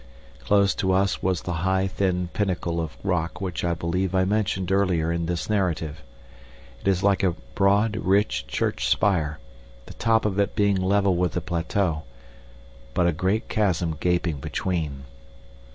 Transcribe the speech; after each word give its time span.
Close 0.39 0.73
to 0.73 0.91
us 0.93 1.21
was 1.21 1.43
the 1.43 1.53
high 1.61 1.85
thin 1.85 2.27
pinnacle 2.33 2.81
of 2.81 2.97
rock 3.03 3.39
which 3.39 3.63
I 3.63 3.75
believe 3.75 4.15
I 4.15 4.25
mentioned 4.25 4.71
earlier 4.71 5.11
in 5.11 5.27
this 5.27 5.47
narrative. 5.47 6.01
It 6.81 6.87
is 6.87 7.03
like 7.03 7.21
a 7.21 7.35
broad 7.53 7.97
red 7.97 8.27
church 8.29 8.87
spire, 8.89 9.37
the 9.85 9.93
top 9.93 10.25
of 10.25 10.39
it 10.39 10.55
being 10.55 10.77
level 10.77 11.15
with 11.17 11.33
the 11.33 11.41
plateau, 11.41 12.01
but 12.95 13.05
a 13.05 13.11
great 13.13 13.47
chasm 13.47 13.95
gaping 13.99 14.37
between. 14.39 15.03